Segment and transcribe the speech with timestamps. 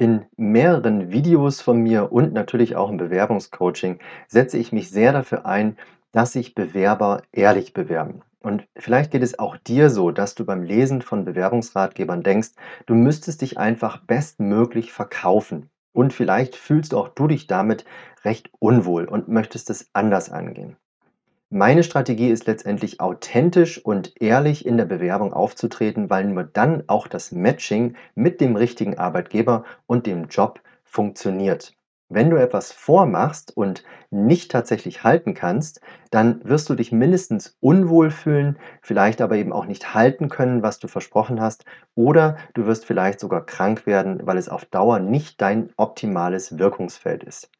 [0.00, 5.44] In mehreren Videos von mir und natürlich auch im Bewerbungscoaching setze ich mich sehr dafür
[5.44, 5.76] ein,
[6.10, 8.22] dass sich Bewerber ehrlich bewerben.
[8.38, 12.52] Und vielleicht geht es auch dir so, dass du beim Lesen von Bewerbungsratgebern denkst,
[12.86, 15.68] du müsstest dich einfach bestmöglich verkaufen.
[15.92, 17.84] Und vielleicht fühlst auch du dich damit
[18.24, 20.78] recht unwohl und möchtest es anders angehen.
[21.52, 27.06] Meine Strategie ist letztendlich authentisch und ehrlich in der Bewerbung aufzutreten, weil nur dann auch
[27.06, 31.72] das Matching mit dem richtigen Arbeitgeber und dem Job funktioniert.
[32.08, 38.10] Wenn du etwas vormachst und nicht tatsächlich halten kannst, dann wirst du dich mindestens unwohl
[38.10, 41.64] fühlen, vielleicht aber eben auch nicht halten können, was du versprochen hast,
[41.94, 47.22] oder du wirst vielleicht sogar krank werden, weil es auf Dauer nicht dein optimales Wirkungsfeld
[47.22, 47.50] ist.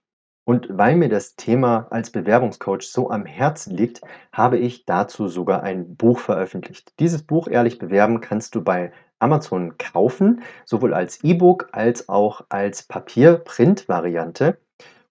[0.45, 4.01] Und weil mir das Thema als Bewerbungscoach so am Herzen liegt,
[4.33, 6.93] habe ich dazu sogar ein Buch veröffentlicht.
[6.99, 12.83] Dieses Buch Ehrlich bewerben kannst du bei Amazon kaufen, sowohl als E-Book als auch als
[12.85, 14.59] Papier-Print-Variante.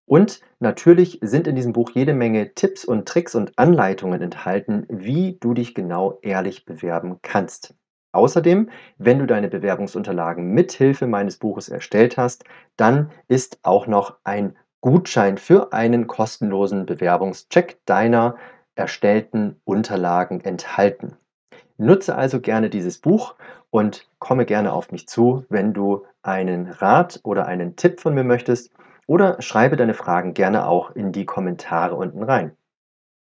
[0.05, 5.38] Und natürlich sind in diesem Buch jede Menge Tipps und Tricks und Anleitungen enthalten, wie
[5.39, 7.75] du dich genau ehrlich bewerben kannst.
[8.11, 12.44] Außerdem, wenn du deine Bewerbungsunterlagen mit Hilfe meines Buches erstellt hast,
[12.75, 18.35] dann ist auch noch ein Gutschein für einen kostenlosen Bewerbungscheck deiner
[18.75, 21.17] erstellten Unterlagen enthalten.
[21.77, 23.35] Nutze also gerne dieses Buch
[23.72, 28.23] und komme gerne auf mich zu, wenn du einen Rat oder einen Tipp von mir
[28.23, 28.72] möchtest
[29.05, 32.55] oder schreibe deine Fragen gerne auch in die Kommentare unten rein.